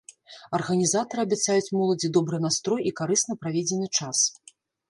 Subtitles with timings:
[0.57, 4.27] Арганізатары абяцаюць моладзі добры настрой і карысна праведзены час.